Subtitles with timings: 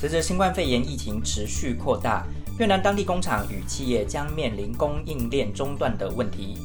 [0.00, 2.24] 随着新冠肺炎疫情持续扩大，
[2.58, 6.56] 越南当地工厂与企业将面临供应链中断的问题。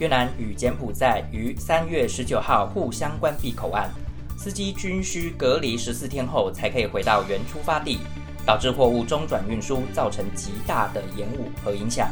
[0.00, 3.88] 越南与柬埔寨于三月十九号互相关闭口岸，
[4.36, 8.00] 司机均需隔离十四天后才可以回到原出发地，
[8.44, 12.10] 导致货物中转运输造成极大的延误和影响。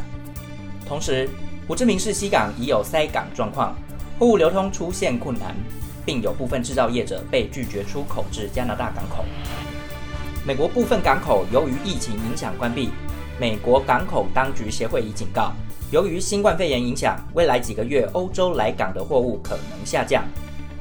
[0.86, 1.28] 同时，
[1.66, 3.74] 胡志明市西港已有塞港状况，
[4.16, 5.56] 货物流通出现困难。
[6.04, 9.24] 并有部分制造业者被拒绝出口至加拿大港口。
[10.44, 12.90] 美国部分港口由于疫情影响关闭，
[13.38, 15.52] 美国港口当局协会已警告，
[15.92, 20.24] 由于新冠肺炎影响，未来几个月欧洲来港的货物可能下降。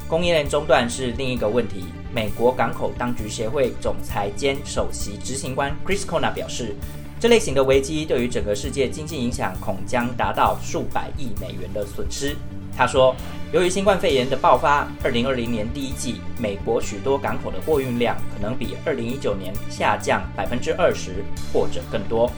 [0.07, 1.85] 供应链中断是另一个问题。
[2.11, 6.75] 美国港口当局协会总裁兼首席执行官 Chris Kona 表示，
[7.19, 12.35] 这类型的危机对于整个世界经济影响恐将达到数百亿美元的损失。
[12.75, 13.15] 他说，
[13.53, 22.31] 由于新冠肺炎的爆发，二零二零年第一季美国许多港口的货运量可能比二零一九年下降百分之二十或者更多。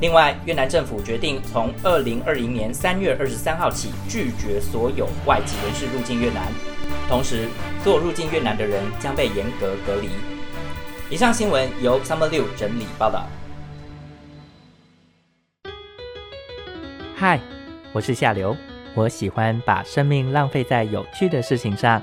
[0.00, 6.50] 另外，越南政府决定从二零二零年三月二十三号起拒绝所有外籍人士入境越南，
[7.06, 7.46] 同时
[7.84, 10.08] 所有入境越南的人将被严格隔离。
[11.10, 13.26] 以上新闻由 Summer 六整理报道。
[17.14, 17.38] 嗨，
[17.92, 18.56] 我是夏流。
[18.94, 22.02] 我喜欢把生命浪费在有趣的事情上。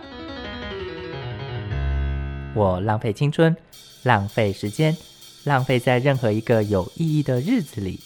[2.54, 3.56] 我浪费青春，
[4.04, 4.96] 浪费时间，
[5.44, 8.00] 浪费在任何一个有意义的日子里。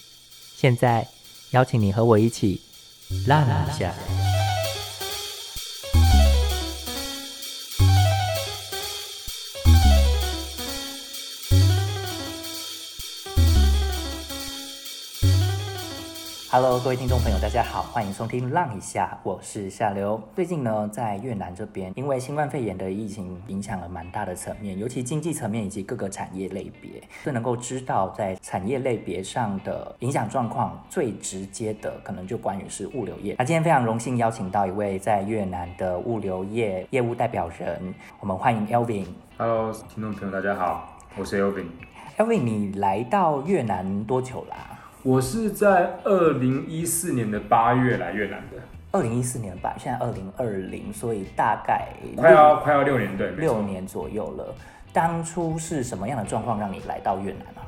[0.55, 1.07] 现在，
[1.51, 2.61] 邀请你和我一起
[3.27, 3.93] 浪一下。
[16.53, 20.21] Hello，各位听众朋友，大家好，欢迎收听《浪一下》，我是夏流。
[20.35, 33.33] 最近呢，在越南这边，因为新冠肺炎的疫情影响了蛮大的层面，尤其经济层面以及各个产业类别，最能够知道在产业类别上的影响状况最直接的，可能就关于是物流业。
[33.39, 39.05] 那今天非常荣幸邀请到一位在越南的物流业业务代表人，我们欢迎 Elvin。
[39.37, 41.67] Hello，听众朋友，大家好，我是 Elvin。
[42.17, 44.70] Elvin，你来到越南多久啦？
[45.03, 48.57] 我是在二零一四年的八月来越南的。
[48.91, 54.53] 二零一四年吧，现在二零二零，所以大概快要快要六年对，六年左右了。
[54.93, 57.65] 当初是什么样的状况让你来到越南啊？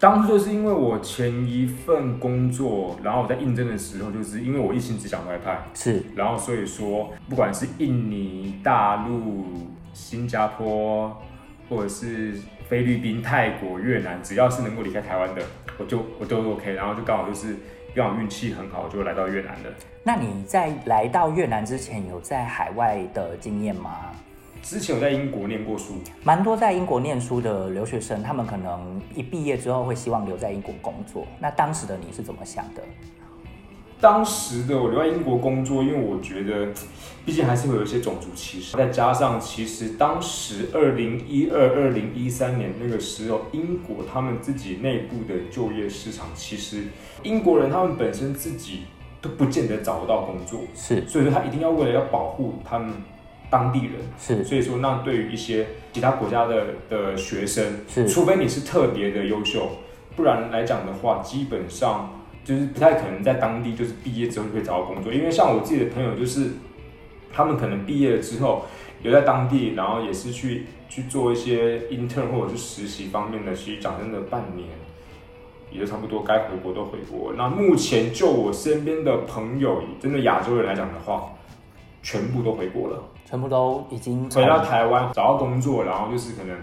[0.00, 11.16] 当初就是因为我前一份工作，然后我在应征的时候，就是因为我一心只想外派，是，然后所以说不管是印尼、大陆、新加坡，
[11.68, 12.34] 或者是
[12.68, 15.42] 菲律宾、泰国、越南，只要是能够离开台湾的。
[15.78, 17.56] 我就我都 OK，然后就刚好就是
[17.94, 19.70] 刚好运气很好，就来到越南了。
[20.02, 24.12] 那你在来到越南之前，有在海外的经验吗？
[24.62, 25.94] 之前有在英国念过书，
[26.24, 31.24] 蛮多在英国念书的留学生，他们可能一毕业之后会希望留在英国工作。
[31.38, 32.82] 那当时的你是怎么想的？
[34.00, 36.68] 当时的我留在英国工作，因为我觉得，
[37.24, 38.76] 毕竟还是会有一些种族歧视。
[38.76, 46.84] 再加上，其实当时二零一二、二零一三年那个时候，英国他们自己内部的就业市场，其实
[47.22, 48.82] 英国人他们本身自己
[49.22, 50.60] 都不见得找得到工作。
[50.74, 52.92] 是，所以说他一定要为了要保护他们
[53.48, 53.92] 当地人。
[54.18, 59.70] 是，所以说那对于一些其他国家的的学生，是，除非你是特别的优秀，
[60.14, 62.12] 不然来讲的话，基本上。
[62.46, 66.50] 就是不太可能在当地，就是毕业之后就会找到工作，因为像我自己的朋友，就是
[67.32, 68.64] 他们可能毕业了之后
[69.02, 74.68] 留在当地，然后也是去去做一些 intern 或者是实习方面的，其实讲真的，半年
[75.72, 77.32] 也就差不多该回国都回国。
[77.36, 81.32] 那目前就我身边的朋友，真的亚洲人来讲的话，
[82.00, 86.56] 全部都回国了，全部都已经回到台湾找到工作，然后就是可能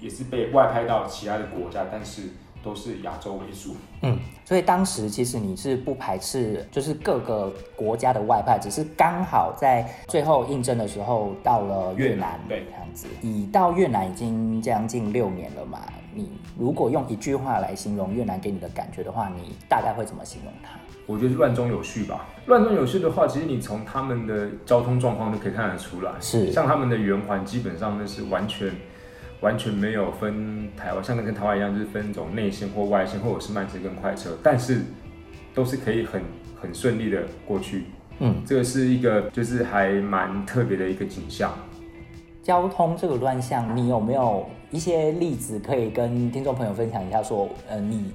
[0.00, 2.22] 也是被外派到其他的国家，但是。
[2.62, 13.06] 都是亚洲为主，嗯，所以当时其实你是不排斥，就是各个国家的外派，只是刚好在最后应征的时候到了越南，对，这样子。
[13.20, 15.80] 你到越南已经将近六年了嘛？
[16.14, 20.78] 你如果用一句话来形容越南给你的感觉的话，你大概会怎么形容它？
[21.06, 22.26] 我觉得是乱中有序吧。
[22.46, 28.70] 乱中有序的话，其实你从他们的交通状况就可以看得出来，是像他们的圆环基本上那是完全。
[29.40, 34.82] 完全没有分台湾，像跟台湾一样，就是分种内线或外线，或者是慢车跟快车，但是
[35.54, 36.22] 都是可以很
[36.60, 37.84] 很顺利的过去。
[38.18, 41.52] 嗯，这个是一个就是还蛮特别的一个景象。
[42.42, 47.22] 交通这个乱象，你有没有一些例子可以跟听众朋友分享一下？
[47.22, 48.12] 说，呃，你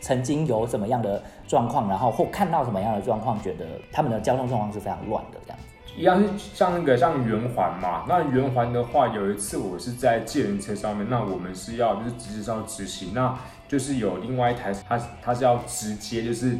[0.00, 5.75] 曾经有怎么样的状况，然后或看到什么样的状况，觉得他们的交通状况是非常乱的这样子。
[5.96, 13.34] 一样是像那个像圆环嘛，那圆环的话，有一次我是在借人车上面，那我们是要就是直接上直行，那
[13.66, 16.56] 就是有另外一台，它它是要直接就是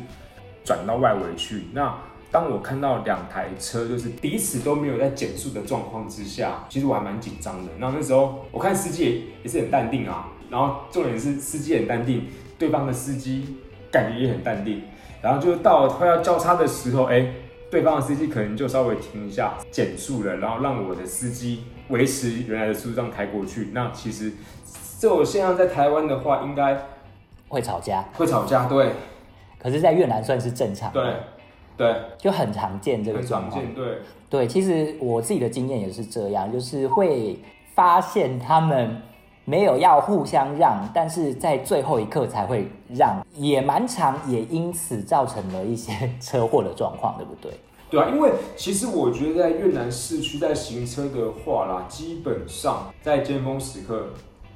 [0.64, 1.66] 转到外围去。
[1.74, 1.94] 那
[2.30, 7.70] 当我看到两台车就是彼此都没有在减速的状况之下，其实我还蛮紧张的。
[7.78, 9.10] 那那时候我看司机也
[9.44, 12.24] 也是很淡定啊，然后重点是司机很淡定，
[12.58, 13.56] 对方的司机
[13.92, 14.82] 感觉也很淡定，
[15.22, 17.26] 然后就到快要交叉的时候，哎，
[17.70, 23.70] 对方的司机可能就稍微停一下减速了，然后让我的司机维持原来的速度这样开过去。
[23.72, 24.32] 那其实
[24.98, 26.78] 这种现象在台湾的话，应该
[27.48, 28.92] 会吵架，会吵架，对，
[29.58, 31.14] 可是，在越南算是正常，对，
[31.76, 33.62] 对，就很常见这个很状况。
[33.74, 33.98] 对。
[34.28, 37.38] 对，其实我自己的经验也是这样，就是会
[37.76, 39.00] 发现他们
[39.46, 47.52] 没有要互相让，但是在最后一刻才会让，也蛮长，也因此造成了一些车祸的状况，对不对？
[47.88, 54.08] 对啊，因为其实我觉得在越南市区在行车的话啦，基本上在尖峰时刻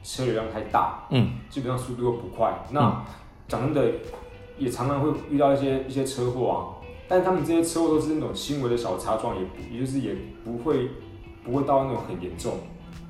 [0.03, 2.53] 车流量太大，嗯，基本上速度又不快。
[2.71, 3.05] 那
[3.47, 3.89] 讲真的，
[4.59, 6.59] 也常常会遇到一些一些车祸啊。
[7.07, 10.15] 但他们这些车祸都是那种轻微的小擦撞，也不也就是也
[10.45, 10.89] 不会
[11.45, 12.55] 不会到那种很严重，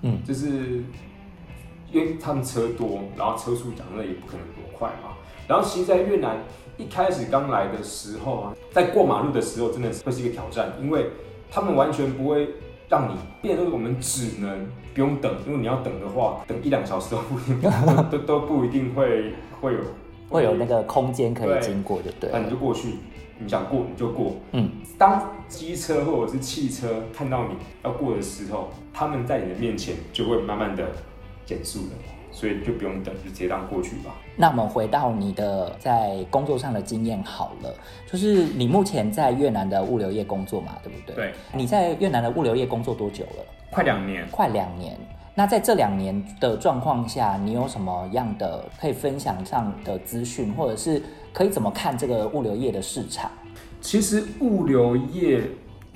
[0.03, 0.83] 嗯，就是
[1.93, 5.17] 因为他们车多，然后车速讲真的也不可能多快嘛。
[5.49, 6.39] 然后其实，在越南
[6.77, 11.07] 一开始刚来的时候啊，在过马路的时候，真的是会是一个挑战，因为
[11.51, 12.49] 他们完全不会
[12.89, 19.81] 让你变成我们只能不用等，因为你要等的话，等一两个小时都不一定都都都不一定会会有
[20.29, 22.31] 会有那个空间可以经过，对不对？
[22.33, 22.95] 那你就过去，
[23.39, 24.37] 你想过你就过。
[24.53, 30.85] 嗯，当机车或者是汽车看到你要过的时候，他们在你的面前就会慢慢的
[31.51, 31.91] 减速了，
[32.31, 34.15] 所以就不用等，就直接让过去吧。
[34.37, 37.75] 那我们回到你的在工作上的经验好了，
[38.09, 41.17] 就是你目前在越南的物流业工作嘛，对不对？
[41.17, 43.45] 对，你在越南的物流业工作多久了？
[43.73, 44.25] 快两年。
[44.31, 44.97] 快两年。
[45.35, 51.03] 那在这两年的状况下，你有什么样的可以分享上的资讯，或者是
[51.33, 53.29] 可以怎么看这个物流业的市场？
[53.81, 55.43] 其实物流业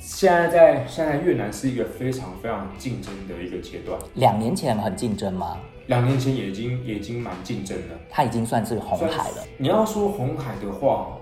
[0.06, 3.98] 现在在现在越南是一个非常非常竞争的一个阶段。
[4.16, 5.56] 两年前很竞争吗？
[5.86, 9.36] 两年前也已经也已经蛮竞争的，它已经算是红海了。
[9.56, 11.16] 你要说红海的话，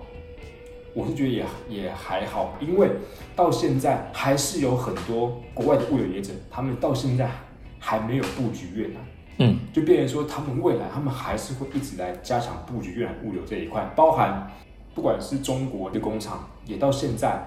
[0.95, 2.91] 我是觉得也也还好，因为
[3.37, 7.31] 到现在还是有很多国外的物流业者，他们到现在
[7.79, 8.97] 还没有布局越南。
[9.39, 14.51] 嗯，就变成说，他们未来他们还是会一直来加强布局越南物流这一块，包含
[14.93, 17.41] 不管是中国的工厂，也到现在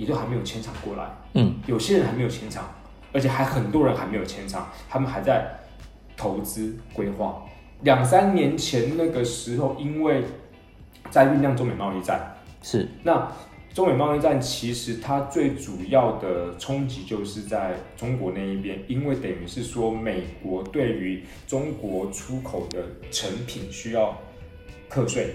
[0.00, 1.04] 也都还没有迁场过来。
[1.34, 2.64] 嗯，有些人还没有迁场，
[3.12, 5.60] 而且还很多人还没有迁场，他们还在
[6.16, 7.42] 投资规划。
[7.82, 10.24] 两三年前那个时候，因为
[11.10, 13.30] 在酝酿中美贸易战，是那
[13.74, 24.16] 中美贸易战其实它最主要的冲击就是在中国那一边，因为等于是说美国对于中国出口的成品需要
[24.88, 25.34] 课税，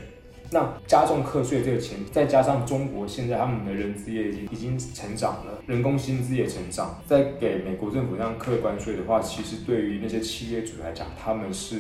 [0.56, 11.78] 那加重课税这个钱，再加上中国现在他们的人资业已经已经成长了，人工薪资也成长，再给美国政府这样课关税的话，其实对于那些企业主来讲，他们是。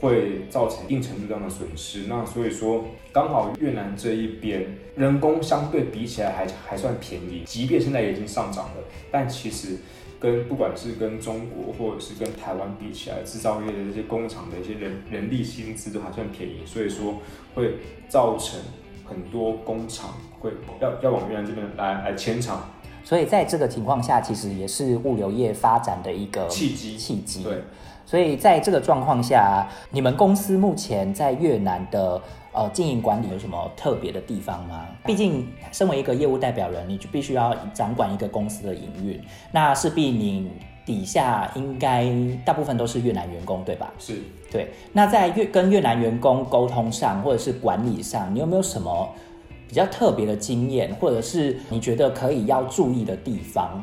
[0.00, 4.66] 会造成一定程度上的损失，那所以说刚好越南这一边
[4.96, 9.78] 人工相对比起来还还算便宜，即便现在已经上涨了，但其实
[10.24, 17.20] 跟不管是跟中国或者是跟台湾比起来，制造业的这些工厂的一些人人力薪资都还算便宜，所以说
[17.54, 17.74] 会
[18.08, 18.58] 造成
[19.04, 20.50] 很多工厂会
[20.80, 22.70] 要要往越南这边来来迁厂，
[23.04, 27.42] 所以在这个情况下，其实也是物流业发展的一个契机契机。
[27.42, 27.62] 对。
[28.06, 32.20] 所以在这个状况下，你们公司目前在越南的
[32.52, 34.86] 呃经营管理有什么特别的地方吗？
[35.04, 39.20] 毕竟身为一个业务代表人，你就必须要掌管一个公司的营运，
[39.50, 40.50] 那势必你
[40.84, 42.06] 底下应该
[42.44, 43.90] 大部分都是越南员工，对吧？
[43.98, 44.18] 是，
[44.50, 44.68] 对。
[44.92, 49.08] 那在越跟越南员工沟通上，或者是管理上，你有没有什么
[49.66, 53.82] 比较特别的经验，或者是你觉得可以要注意的地方？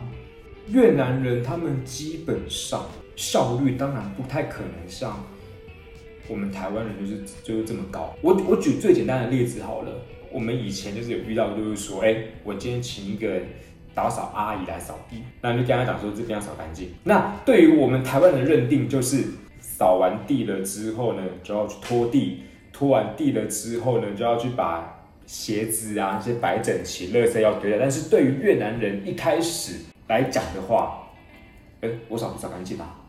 [0.67, 2.85] 越南人他们基本上。
[3.15, 5.24] 效率当然不太可能像
[6.27, 8.15] 我们台湾人就是就是这么高。
[8.22, 9.91] 我我举最简单的例子好了，
[10.32, 13.41] 我们以前就是有遇到，就是说，哎，我今天请一个
[13.94, 16.89] 打扫阿姨来扫地，那就跟他讲说这边要扫干净。
[17.03, 19.25] 那对于我们台湾的认定就是
[19.60, 27.77] 扫完地了之后呢，就要去拖地，拖完地了之后呢，就要去把鞋子啊那些摆整齐，垃圾要堆。
[27.77, 31.10] 但是对于越南人一开始来讲的话，
[31.82, 33.00] 哎，我扫不扫干净啊？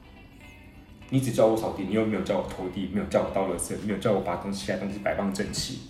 [1.12, 5.80] 你只叫我扫地，你又没有叫我拖地，没有叫我倒垃圾，没有叫我把东西、其他东西摆放整齐。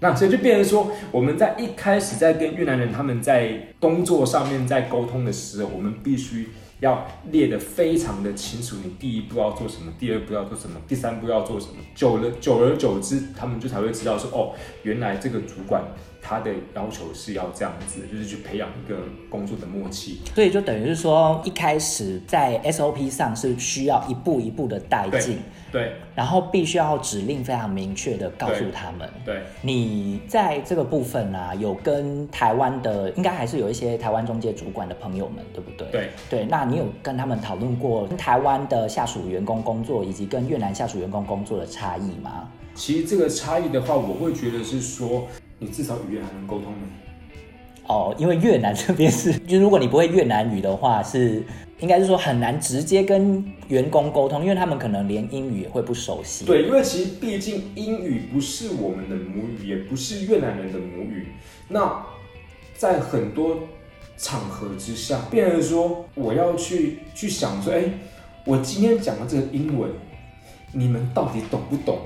[0.00, 11.72] 那所以就变成说，我们在一开始在跟越南人他们在工作上面在沟通的时候，我们必须要列得非常的清楚，你第一步要做什么，第二步要做什么，第三步要做什么。
[11.94, 15.82] 久了，久而久之，他们就才会知道说，哦，原来这个主管。
[16.28, 18.98] 他的要求是要这样子，就是去培养一个
[19.30, 20.20] 工作的默契。
[20.34, 25.38] 所以就等于是说，一开始在 SOP 上是需要一步一步的带进，
[25.72, 29.08] 对，然后必须要指令非常明确的告诉他们。
[29.24, 35.88] 对，你在这个部分啊，有跟台湾的，应该还是有一些台湾中介主管的朋友们，对不对？
[35.90, 42.50] 对，对，那你有跟他们讨论过跟台湾的下属员工工作以及跟越南下属员工工作的差异吗？
[42.74, 45.26] 其实这个差异的话，我会觉得是说。
[45.58, 46.78] 你至少语言还能沟通呢。
[47.86, 51.42] 哦，因为越南这边是， 就如果你不会越南语的话，是
[51.80, 56.44] 应该是说很难直接跟员工沟通，因为他们可能连英语也会不熟悉。
[56.44, 61.28] 对，因为其实毕竟英语不是我们的母语，也不是越南人的母语。
[61.68, 62.04] 那
[62.76, 63.56] 在很多
[64.18, 67.84] 场合之下，变成说我要去去想说，哎，
[68.44, 69.90] 我今天讲的这个英文，
[70.72, 71.98] 你们到底懂不懂？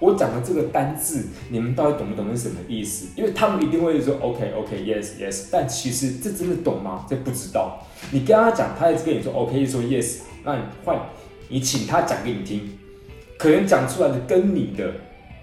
[0.00, 3.08] 我讲的这个单字，你们到底懂不懂是什么意思？
[3.16, 7.04] 因为他们一定会说 OK OK Yes Yes，但其实这真的懂吗？
[7.08, 7.84] 这不知道。
[8.12, 10.96] 你跟他讲，他一直跟你说 OK，说 Yes，那你换
[11.48, 12.78] 你请他讲给你听，
[13.36, 14.92] 可能讲出来的跟你的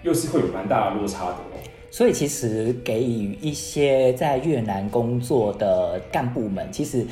[0.02, 1.60] 又是会有蛮大的落差的哦。
[1.90, 7.06] 所以其实给予一些在越南工作的干部们，其实。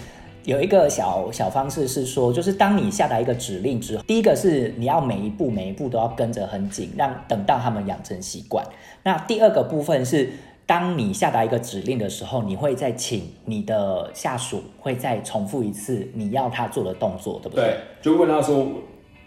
[0.44, 8.64] 有一个小小方式是说，就是当你下达一个指令之后，第一个是你要每一步每一步都要跟着很紧，让等到他们养成习惯。
[9.02, 10.30] 那第二个部分是，
[10.66, 17.64] 当你下达一个指令的时候，你会再请你的下属会再重复一次你要他做的动作，对不对？
[17.64, 18.66] 对，就问他说：“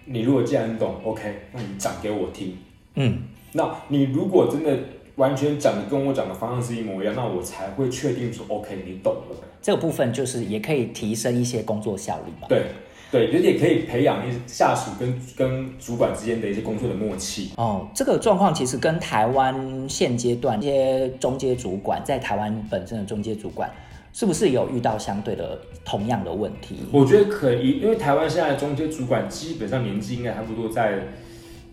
[0.06, 2.56] 你如果既然懂，OK，那你讲给我听。”
[2.96, 4.78] 嗯，那你如果真的。
[5.18, 9.36] 完全讲的跟我讲的方向是一模一样，那我才会确定说 OK，你懂了。
[9.62, 12.48] 这个部分就是也可以提升一些工作效率吧？
[12.48, 12.68] 对，
[13.12, 17.52] 对，也也可以培养一下属跟跟主管之间的一些工作的默契。
[17.58, 23.70] 哦，这个状况其实跟台湾现阶段一些中介主管在台湾本身的中介主管，
[24.14, 26.78] 是不是有遇到相对的同样的问题？
[26.92, 31.00] 我觉得可以，因为台湾现在中介主管基本上年纪应该差不多在。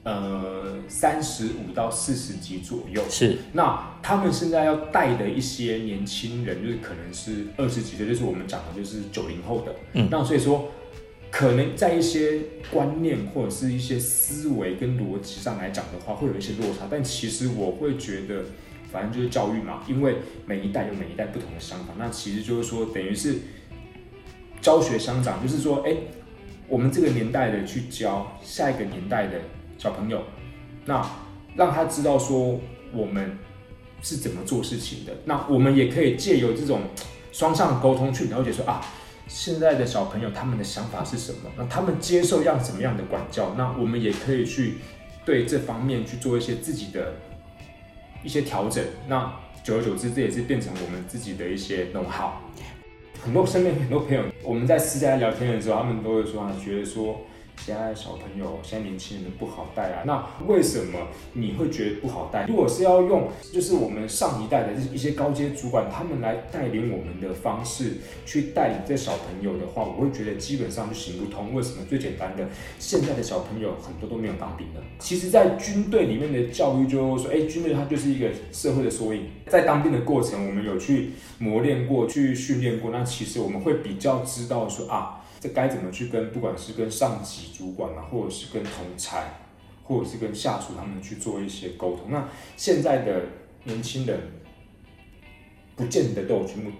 [0.04, 3.38] 呃，三十五到四十级左右是。
[3.54, 9.74] 那他们现在要带的一些年轻人，就是可能是二十几岁，就是我们讲的，就是九零后的。
[9.94, 10.06] 嗯。
[10.10, 10.70] 那所以说，
[11.30, 12.38] 可能在一些
[12.70, 16.86] 观念或者是一些思维跟逻辑上来讲的话，会有一些落差。
[16.90, 18.44] 但其实我会觉得，
[18.92, 21.94] 反正就是教育嘛，因为每一代有每一代不同的想法。
[21.98, 23.36] 那其实就是说，等于是
[24.60, 25.96] 教学相长，就是说，哎，
[26.68, 29.40] 我们这个年代的去教下一个年代的。
[29.78, 30.22] 小朋友，
[30.86, 31.04] 那
[31.56, 32.60] 让他知道说
[32.92, 33.38] 我们
[34.02, 35.12] 是怎么做事情的。
[35.24, 36.82] 那我们也可以借由这种
[37.32, 38.80] 双向沟通去了解说啊，
[39.28, 41.50] 现在的小朋友他们的想法是什么？
[41.56, 43.54] 那他们接受要怎么样的管教？
[43.56, 44.74] 那我们也可以去
[45.24, 47.14] 对这方面去做一些自己的
[48.22, 48.84] 一些调整。
[49.08, 52.42] 那久而久之，这也是变成我们自己的一些弄好。
[53.22, 57.20] 很多身边很多朋友，我们在私下聊天的时候，他们都会说啊，觉得说。
[57.56, 60.02] 现在小朋友，现在年轻人不好带啊。
[60.04, 60.98] 那为什么
[61.32, 62.46] 你会觉得不好带？
[62.46, 71.54] 如果是要用，就是我们上一代的一些高阶主管他们来带领我们的方式去带领这小朋友的话，我会觉得基本上就行不通。
[71.54, 71.76] 为什么？
[71.88, 74.80] 最简单的，现在的小朋友很多都没有当兵的。
[74.98, 79.26] 其实，在军队里面的教育，就是说，哎，军队它就是一个社会的缩影。
[79.48, 85.23] 在当兵的过程，我们有去磨练过去训练过，那其实我们会比较知道说啊。
[85.44, 89.40] 这该怎么去跟，不管是跟上级主管啊，或者是跟同才，
[89.82, 92.10] 或者是跟下属他们去做一些沟通。
[92.10, 93.20] 那现在的
[93.64, 94.18] 年轻人，
[95.76, 96.70] 不见得都有全部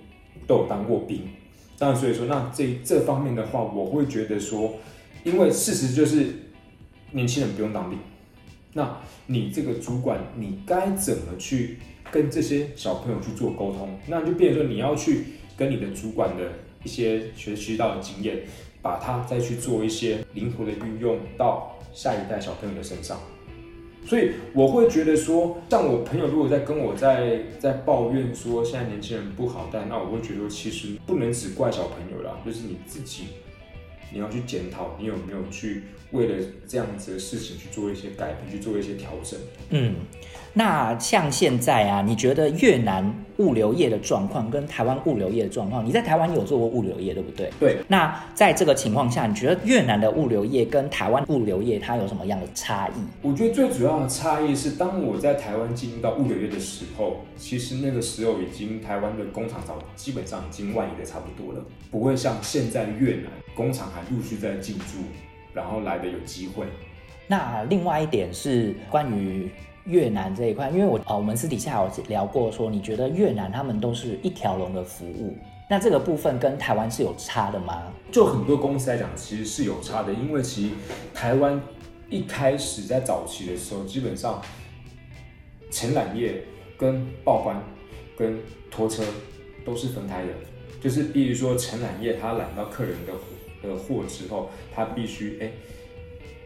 [0.47, 1.29] 都有当过兵，
[1.79, 4.77] 当然所以说，那这这方面的话，我会觉得说，
[5.25, 6.35] 因为事实就是
[7.11, 7.99] 年轻人不用当兵，
[8.73, 11.77] 那你这个主管，你该怎么去
[12.11, 14.01] 跟这些小朋友去做沟通？
[14.07, 16.51] 那就变成说，你要去跟你的主管的。
[16.85, 18.43] 一些学习到的经验，
[18.81, 23.19] 把它再去做一些灵活的运用到下一代小朋友的身上。
[24.07, 33.25] 所以我会觉得说，像我朋友如果在跟我在在抱怨说现在年轻人不好带，那我会觉得其实不能只怪小朋友啦，就是你自己
[34.13, 39.41] 你要去检讨你有没有去为了这样子的事情去做一些改变，去做一些调整。
[39.71, 39.95] 嗯，
[40.57, 47.51] 那像现在啊，你觉得越南物流业的状况跟台湾物流业的状况，你在台湾有做过物流业，对不对？
[47.59, 47.79] 对。
[47.89, 52.93] 那在这个情况下，你觉得越南的物流业跟台湾物流业它有什么样的差异？
[53.21, 64.99] 我觉得最主要的差异是，当我在台湾进入到物流业的时候，其实那个时候已经台湾的工厂早基本上已经外移的差不多了，不会像现在越南工厂还陆续在进驻，
[65.53, 66.65] 然后来的有机会。
[67.27, 69.51] 那另外一点是关于。
[69.85, 75.37] 越南这一块，因为我哦，我们私底下有聊过，说你觉得越南他们都是一条龙的服务，
[75.69, 77.83] 那这个部分跟台湾是有差的吗？
[78.11, 80.75] 就很多公司来讲，其实是有差的，因为其实
[81.13, 81.61] 台湾
[82.09, 84.41] 一开始在早期的时候，基本上
[85.71, 86.43] 承揽业
[86.79, 87.63] 跟报关
[88.17, 88.39] 跟
[88.71, 89.03] 拖车
[89.67, 90.29] 都是分开的，
[90.81, 93.13] 就是比如说承揽业，他揽到客人的
[93.69, 95.51] 的货之后，他必须哎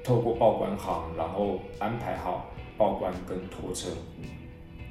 [0.02, 2.50] 透过报关行，然后安排好。
[2.78, 3.88] 报关跟拖车，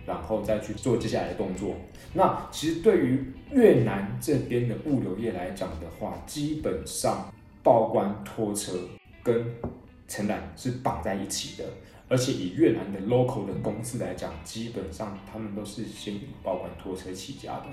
[0.06, 1.74] 然后再去做接下来的动作。
[2.14, 8.74] 那其实对于越南这边的物流业来讲的话，基本上报关拖车
[9.24, 9.46] 跟
[10.08, 11.66] 承揽是绑在一起的。
[12.10, 17.66] 而且以越南的 local 的公司来讲，基本上他们都是先以报关拖车起家的，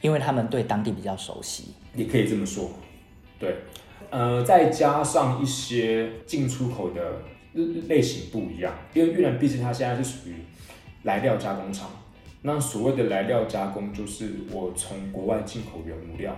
[0.00, 2.70] 因为他们对当地比较熟悉，也可以这么说。
[3.38, 3.54] 对，
[4.08, 7.22] 呃，再加上一些进出口的。
[7.54, 10.34] 类型不一样，因为越南毕竟它现在是属于
[11.02, 11.90] 来料加工厂。
[12.40, 16.34] 那所谓的来料加工，就是我从国外进口原物料。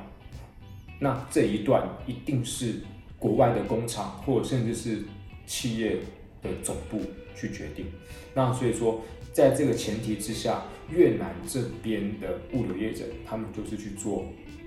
[0.99, 2.80] 那这一段一定是
[3.18, 5.02] 国外的工厂，或者甚至是
[5.47, 5.97] 企业
[6.42, 7.00] 的总部
[7.35, 7.87] 去决定。
[8.35, 9.00] 那所以说，
[9.33, 14.26] 在这个前提之下，越南这边的物流业者，他们就是去做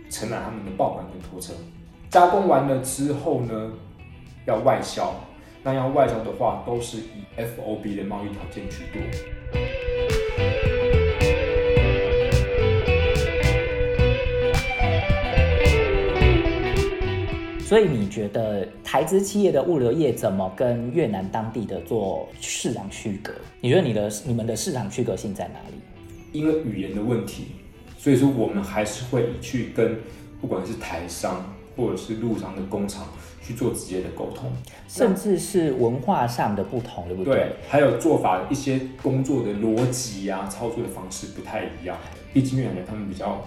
[0.09, 1.53] 承揽他们的报关跟拖车，
[2.09, 3.73] 加工完了之后呢，
[4.45, 5.13] 要外销。
[5.67, 9.01] 那要外销的话，都是以 FOB 的贸易条件居多。
[17.59, 23.33] 所以你觉得台资企业的物流业怎么跟越南当地的做市场区隔？
[23.59, 25.81] 你觉得你的你们的市场区隔性在哪里？
[26.31, 27.47] 因为语言的问题，
[27.97, 29.97] 所以说我们还是会去跟
[30.39, 33.07] 不管是台商或者是路上的工厂。
[33.39, 34.51] 去做直接的沟通，
[34.89, 37.33] 甚至是文化上的不同，对不对？
[37.33, 41.95] 对，还有做法一些工作的逻辑啊，操作的方式不太一样。
[42.33, 43.41] 毕竟越南人他们比较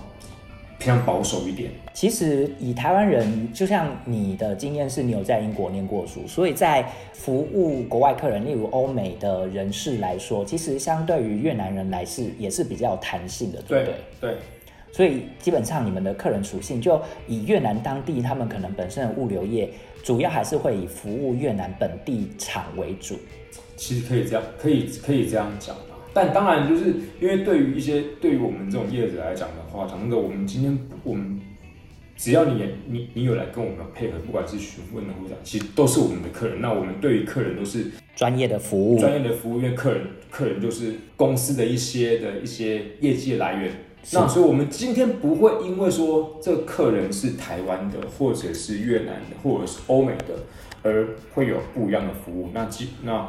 [0.78, 1.70] 偏向保守一点。
[1.92, 13.94] 其实以台湾人，就像你的经验是，你有在英国念过书，所以在服务国外客人，例如欧美的人士来说，其实相对于越南人来是也是比较有弹性的，对不对？
[14.18, 14.38] 对。
[14.92, 19.70] 所以基本上你们的客人属性，就以越南当地他们可能本身的物流业。
[20.02, 23.16] 主要还是会以服务越南本地厂为主，
[23.76, 25.82] 其实可以这样，可以可以这样讲吧。
[26.14, 31.38] 但当然，就是因为对于一些对于我们这种业者来讲的话，讲真的，我们今天我们
[32.16, 36.62] 只要你你你有来跟我们配合，不管是询问的或者其实都是我们的客人。
[36.62, 37.84] 那我们对于客人都是
[38.16, 43.70] 专业的服务，专业的服务，因为客人客人就是公司的一些的一些业绩来源。
[44.12, 50.34] 那所以，我们今天不会因为说这客人是台湾的，或者是越南的，或者是欧美的，
[50.82, 52.48] 而会有不一样的服务。
[52.52, 53.28] 那基那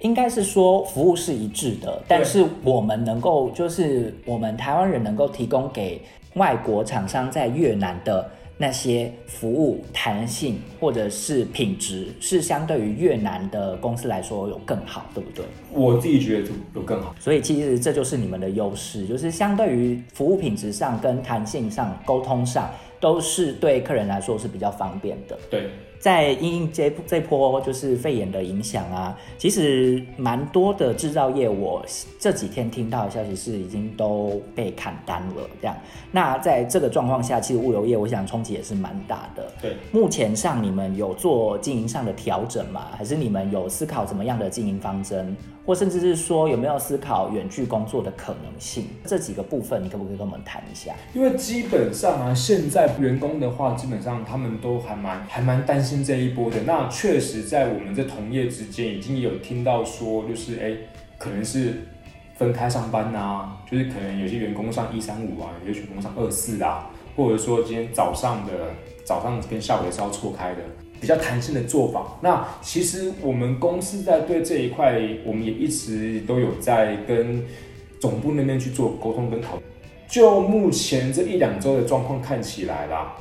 [0.00, 6.02] 应该是说服务是一致的，但是我们能够就是我们台湾人能够提供给
[6.34, 8.30] 外国厂商在越南的。
[8.58, 15.44] 那些服务弹性或者是品质是相对于越南的公司来说有更好，对不对？
[15.70, 25.38] 我自己觉得有更好，所以其实这就是你们的优势，就是相对于服务品质上、跟弹性上、沟通上，都是对客人来说是比较方便的。
[25.50, 25.68] 对。
[26.06, 31.84] 在因这这波就是肺炎的影响啊，其实蛮多的制造业，我
[32.16, 35.50] 这几天听到的消息是已经都被砍单了。
[35.60, 35.76] 这样，
[36.12, 39.50] 那在这个状况下，其实物流业我想冲击也是蛮大的。
[39.60, 42.86] 对，目前上你们有做经营上的调整吗？
[42.96, 45.36] 还是你们有思考怎么样的经营方针？
[45.66, 48.86] 或甚至是说有没有思考远距工作的可能性？
[49.04, 50.94] 这几个部分，你可不可以跟我们谈一下？
[51.12, 56.56] 因为基本上啊，现在员工的话，基本上他们都还蛮还蛮担心这一波的。
[56.66, 60.72] 那确实在我们这同业之间，已经有听到说，就是哎，
[61.18, 61.74] 可能是
[62.36, 68.52] 分开上班呐，就是可能有些员工上一三五啊，有些员工上二四啊，或者说今天早上的
[69.04, 70.60] 早上跟下午也是要错开的。
[70.98, 72.16] 比较弹性的做法。
[72.22, 77.44] 那其实我们公司在对这一块，我们也一直都有在跟
[78.00, 79.62] 总部那边去做沟通跟讨论。
[80.08, 83.14] 就目前这一两周的状况看起来啦，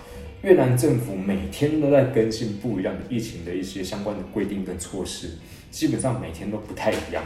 [0.45, 5.31] 越南政府每天都在更新不一样的疫情的一些相关的规定跟措施，
[5.71, 7.23] 基本上每天都不太一样。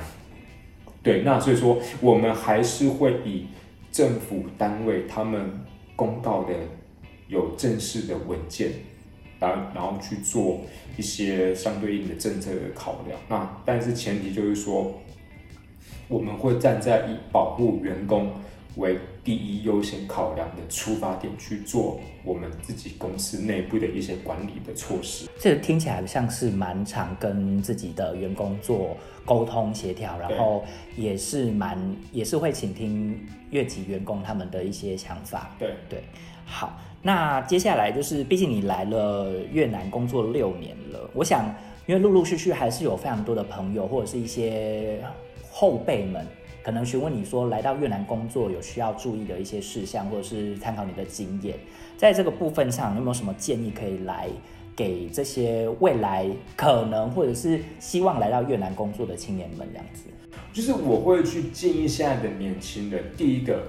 [1.03, 3.47] 对，那所以说我们还是会以
[3.91, 5.51] 政府单位他们
[5.97, 6.53] 公告的
[7.27, 8.71] 有正式的文件，
[9.37, 10.61] 然然后去做
[10.95, 13.19] 一些相对应的政策的考量。
[13.27, 14.97] 那但是前提就是说，
[16.07, 18.31] 我们会站在以保护员工。
[18.79, 25.27] 为第一优先考量的出发点去做我们自己公司内部的一些管理的措施。
[25.39, 30.63] 这个听起来像是蛮常跟自己的员工做沟通协调，然后
[30.95, 31.77] 也是蛮
[32.11, 33.19] 也是会倾听
[33.51, 35.55] 越级员工他们的一些想法。
[35.59, 36.03] 对对，
[36.45, 41.53] 好，那接下来就是，毕竟你来了越南工作六年了，我想
[41.85, 44.99] 因为陆陆续续还是有非常多的朋友或者是一些
[45.51, 46.25] 后辈们。
[46.69, 51.57] 可能询问你说来到越南工作有需要注意的一些事项，或者是参考你的经验，
[51.97, 54.27] 在这个部分上有没有什么建议可以来
[54.75, 60.03] 给这些未来可能或者是希望来到越南工作的青年们这样子？
[60.53, 63.63] 就是我会去建议现在的年轻人，第一个，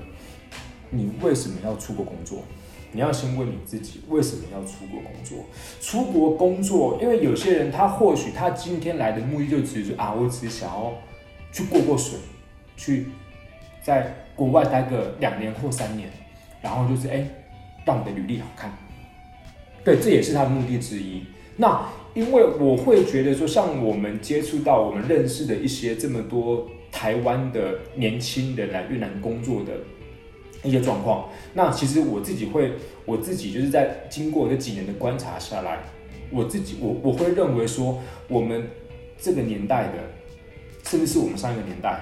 [0.90, 2.40] 你为什么要出国工作？
[2.92, 5.38] 你要先问你自己为什么要出国工作？
[5.80, 10.92] 出国工作，因为有些人他或许他今天来的目的就只是啊，我只是想要
[11.50, 12.18] 去过过水。
[12.80, 13.08] 去
[13.82, 16.08] 在国外待个两年或三年，
[16.62, 17.26] 然后就是哎，
[17.84, 18.72] 让你的履历好看。
[19.84, 21.22] 对，这也是他的目的之一。
[21.58, 29.72] 那因为我会觉得说，像我们接触到、我们认识的一些这么多台湾的年轻人来越南工作的
[30.62, 32.72] 一些状况，那其实我自己会，
[33.04, 35.80] 我自己就是在经过这几年的观察下来，
[36.30, 38.66] 我自己我我会认为说，我们
[39.18, 39.98] 这个年代的，
[40.84, 42.00] 甚至是我们上一个年代。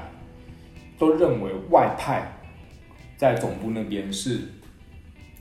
[0.98, 2.40] 都认为外派
[3.16, 4.40] 在总部那边是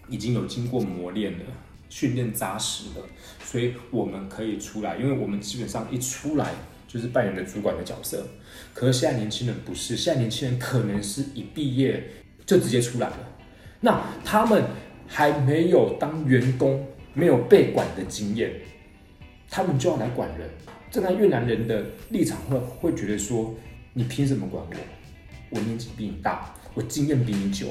[0.07, 1.45] 已经有经过磨练的、
[1.89, 3.01] 训练扎实的，
[3.43, 6.51] 所以我们可以出来，因为我们基本上一出来
[6.87, 8.25] 就是扮演的主管的角色。
[8.73, 12.03] 可是现在年轻人不是，现在年轻人可能是一毕业
[12.45, 13.17] 就直接出来了，
[13.81, 14.63] 那他们
[15.07, 18.51] 还没有当员工、没有被管的经验，
[19.49, 20.47] 他们就要来管人。
[20.89, 23.53] 站在越南人的立场会会觉得说：
[23.93, 24.77] 你凭什么管我？
[25.49, 27.67] 我年纪比你大，我经验比你久，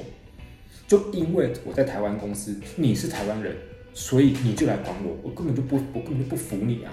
[0.89, 3.55] 就因为我在台湾公司，你是台湾人，
[3.93, 6.93] 所以你就来管我，我根本就不，我根本就不服你啊！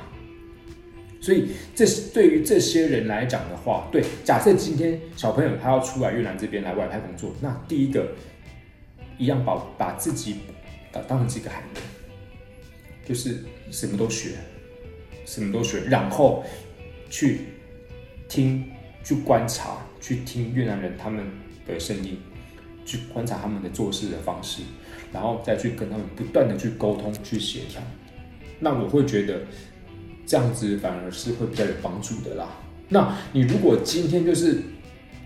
[1.22, 8.12] 所以这是对于这些人来讲的话，对，假设今天小朋友他要出来越南这边来外派工作，那第一个
[9.17, 10.36] 一样把把自己
[10.91, 11.82] 当当成是一个孩子，
[13.06, 14.32] 就是什么都学，
[15.26, 16.43] 什么都学，然后
[17.10, 17.41] 去
[18.28, 18.69] 听，
[19.04, 19.78] 去观察。
[20.04, 21.24] 去听越南人他们
[21.66, 22.18] 的声音，
[22.86, 24.62] 去观察他们的做事的方式，
[25.13, 27.82] 然后再去跟他们不断的去沟通、去协调。
[28.60, 29.44] 那我会觉得
[30.26, 32.50] 这样子反而是会比较有帮助的啦。
[32.89, 34.62] 那你如果今天就是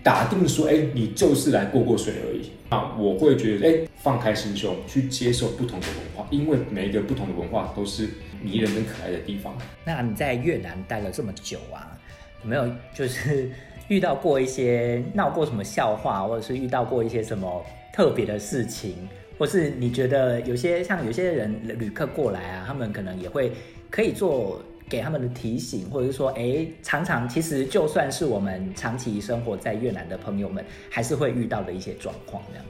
[0.04, 8.08] 打定说，哎，你就是来过过水而已，那我会觉得，哎，放开心胸去接受不同的文化，因为每一个不同的文化都是
[8.40, 9.58] 迷人跟可爱的地方。
[9.84, 11.98] 那你在越南待了这么久啊，
[12.44, 13.50] 有没有就是？
[13.88, 23.50] 遇到过一些闹过什么笑话，或者是遇到过一些什么特别的事情，或是你觉得有些像有些人旅客过来啊，他们可能也会
[23.90, 32.42] 可以做给他们的提醒，或者是说，哎，常常其实就算是我们长期生活在越南的朋友们，还是会遇到的一些状况。
[32.50, 32.64] 这样，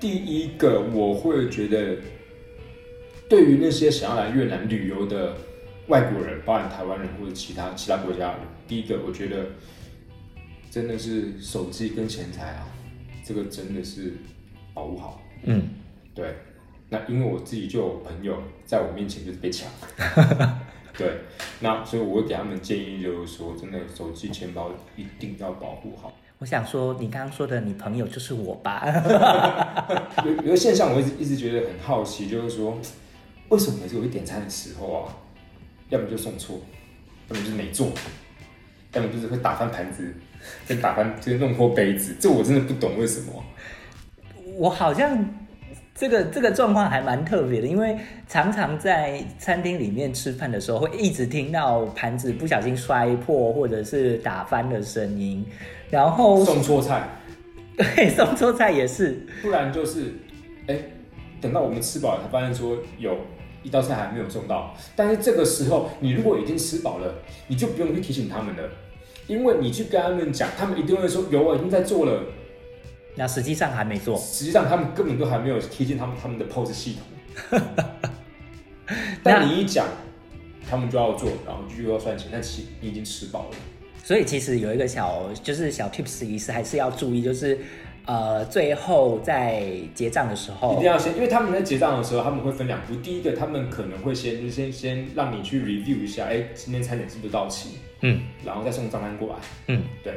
[0.00, 1.96] 第一个我会觉得，
[3.28, 5.34] 对于那些想要来越南旅游的
[5.88, 9.44] 外国人，包含台湾人或者其他其他国家人，第一个我觉得。
[10.78, 12.68] 真的是手机跟钱财啊，
[13.24, 14.12] 这个真的是
[14.72, 15.20] 保护好。
[15.42, 15.70] 嗯，
[16.14, 16.36] 对。
[16.88, 19.68] 那因为我自己就有朋友在我面前就是被抢，
[20.96, 21.18] 对。
[21.58, 26.12] 那所以我会给他们建议，就是说，真的手机、钱包一定要保护好。
[26.38, 28.84] 我想说，你刚刚说的你朋友就是我吧？
[30.24, 32.78] 有有个现象，我一直一直觉得很好奇，就是说，
[33.48, 35.16] 为什么每次我去点餐的时候啊，
[35.88, 36.60] 要么就送错，
[37.30, 37.90] 要么就是没做，
[38.92, 40.14] 要么就是会打翻盘子。
[40.66, 43.44] 就打翻，就弄破杯子，这我真的不懂为什么。
[44.56, 45.24] 我好像
[45.94, 47.96] 这个这个状况还蛮特别的，因为
[48.26, 55.46] 常常在餐厅里面吃饭的时候，会一直听到盘子不小心摔破或者是打翻的声音，
[55.90, 57.08] 然后送错菜，
[57.76, 60.12] 对，送错菜也是，不然就是，
[60.66, 60.76] 哎，
[61.40, 63.16] 等到我们吃饱了，才发现说有
[63.62, 67.14] 一道菜还没有送到，但是这个时候你如果已经吃饱了，
[67.46, 68.62] 你就不用去提醒他们了。
[69.28, 72.22] 因为你去跟他们讲，他们一定会说有我，已经在做了。
[73.14, 74.16] 那实际上还没做。
[74.16, 76.96] 实际上他们根本都还没有贴近他们他们的 POS 系
[77.50, 77.60] 统。
[79.22, 79.86] 但你一讲，
[80.68, 83.56] 他们就要做，然后就要算钱，但其实你已经吃饱了。
[84.02, 87.58] 所以其实有一个小就是小 tips 意思，还是要注意，就是
[88.08, 89.62] 呃最后在
[89.94, 92.96] 结账的时候一定要先，因为他们在结账的时候，他们会分两步。
[92.96, 99.34] 第一个，他们可能会先就先先让你去 review 一下，哎，今天餐点是不是到齐，嗯然后再送账单过来。
[99.66, 100.14] 嗯，对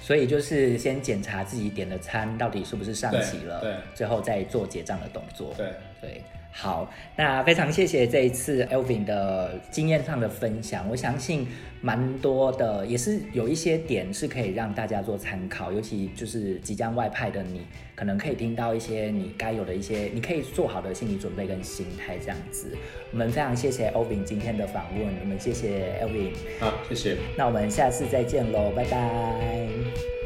[0.00, 5.52] 所以就是先检查自己点的餐到底是不是上齐了，对对最后再做结账的动作。
[5.56, 5.66] 对，
[6.00, 6.22] 对，
[6.54, 11.48] 好，那非常谢谢这一次 Elvin 的经验上的分享，我相信
[11.80, 17.62] 蛮多的，也是有一些点是可以让大家做参考，尤其就是即将外派的你，
[17.94, 22.76] 可能可以听到一些你该有的一些，你可以做好的心理准备跟心态这样子。
[23.12, 27.16] 我们非常谢谢 Elvin 今天的访问，我们谢谢 Elvin，好，谢谢。
[27.34, 30.21] 那我们下次再见喽，拜拜。